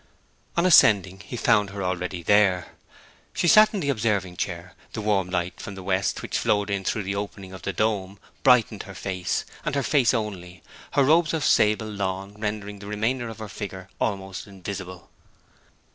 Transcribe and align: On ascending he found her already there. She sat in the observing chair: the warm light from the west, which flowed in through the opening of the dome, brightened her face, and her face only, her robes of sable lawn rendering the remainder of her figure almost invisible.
On 0.57 0.65
ascending 0.65 1.19
he 1.19 1.37
found 1.37 1.69
her 1.69 1.83
already 1.83 2.23
there. 2.23 2.69
She 3.33 3.47
sat 3.47 3.71
in 3.71 3.81
the 3.81 3.91
observing 3.91 4.35
chair: 4.37 4.73
the 4.93 5.01
warm 5.01 5.29
light 5.29 5.61
from 5.61 5.75
the 5.75 5.83
west, 5.83 6.23
which 6.23 6.39
flowed 6.39 6.71
in 6.71 6.83
through 6.83 7.03
the 7.03 7.13
opening 7.13 7.53
of 7.53 7.61
the 7.61 7.71
dome, 7.71 8.17
brightened 8.41 8.81
her 8.89 8.95
face, 8.95 9.45
and 9.63 9.75
her 9.75 9.83
face 9.83 10.11
only, 10.11 10.63
her 10.93 11.03
robes 11.03 11.35
of 11.35 11.45
sable 11.45 11.85
lawn 11.85 12.33
rendering 12.39 12.79
the 12.79 12.87
remainder 12.87 13.29
of 13.29 13.37
her 13.37 13.47
figure 13.47 13.89
almost 13.99 14.47
invisible. 14.47 15.07